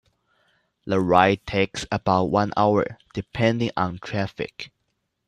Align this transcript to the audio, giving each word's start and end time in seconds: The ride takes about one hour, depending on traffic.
The 0.87 0.99
ride 0.99 1.45
takes 1.45 1.85
about 1.91 2.31
one 2.31 2.53
hour, 2.57 2.97
depending 3.13 3.69
on 3.77 3.99
traffic. 3.99 4.71